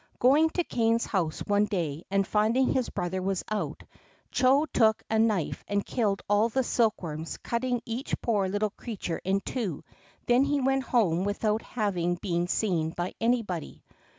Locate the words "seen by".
12.47-13.13